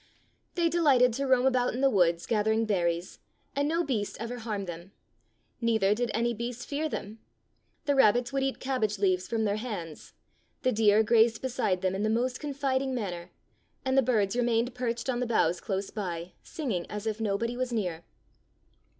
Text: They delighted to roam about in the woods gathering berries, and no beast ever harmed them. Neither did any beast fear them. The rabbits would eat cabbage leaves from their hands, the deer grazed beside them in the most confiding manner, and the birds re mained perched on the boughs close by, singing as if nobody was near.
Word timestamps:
They 0.55 0.67
delighted 0.67 1.13
to 1.13 1.27
roam 1.27 1.45
about 1.45 1.75
in 1.75 1.81
the 1.81 1.87
woods 1.91 2.25
gathering 2.25 2.65
berries, 2.65 3.19
and 3.55 3.67
no 3.67 3.83
beast 3.83 4.17
ever 4.19 4.39
harmed 4.39 4.65
them. 4.65 4.93
Neither 5.61 5.93
did 5.93 6.09
any 6.11 6.33
beast 6.33 6.67
fear 6.67 6.89
them. 6.89 7.19
The 7.85 7.93
rabbits 7.93 8.33
would 8.33 8.41
eat 8.41 8.59
cabbage 8.59 8.97
leaves 8.97 9.27
from 9.27 9.43
their 9.43 9.57
hands, 9.57 10.13
the 10.63 10.71
deer 10.71 11.03
grazed 11.03 11.43
beside 11.43 11.81
them 11.83 11.93
in 11.93 12.01
the 12.01 12.09
most 12.09 12.39
confiding 12.39 12.95
manner, 12.95 13.29
and 13.85 13.95
the 13.95 14.01
birds 14.01 14.35
re 14.35 14.41
mained 14.41 14.73
perched 14.73 15.07
on 15.07 15.19
the 15.19 15.27
boughs 15.27 15.61
close 15.61 15.91
by, 15.91 16.31
singing 16.41 16.87
as 16.89 17.05
if 17.05 17.21
nobody 17.21 17.55
was 17.55 17.71
near. 17.71 18.03